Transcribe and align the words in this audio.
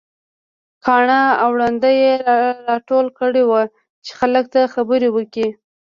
کاڼه 0.85 1.21
او 1.43 1.49
ړانده 1.59 1.91
يې 2.01 2.11
راټول 2.69 3.05
کړي 3.19 3.41
وو 3.45 3.61
چې 4.05 4.11
خلک 4.19 4.45
ته 4.53 4.61
خبرې 4.73 5.09
وکړي. 5.11 5.49